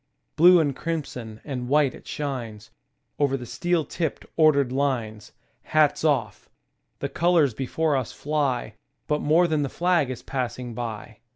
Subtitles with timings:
[0.35, 2.71] Blue and crimson and white it shines,
[3.19, 5.31] Over the steel tipped, ordered lines.
[5.61, 6.49] Hats off!
[6.97, 8.73] The colors before us fly,
[9.05, 11.17] But more than the flag is passing by.